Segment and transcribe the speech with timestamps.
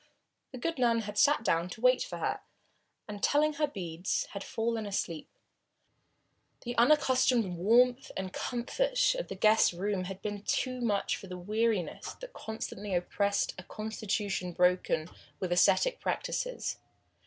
[0.51, 2.39] The good nun had sat down to wait for her,
[3.07, 5.29] and telling her beads had fallen asleep.
[6.61, 11.37] The unaccustomed warmth and comfort of the guest's room had been too much for the
[11.37, 15.07] weariness that constantly oppressed a constitution broken
[15.39, 16.79] with ascetic practices.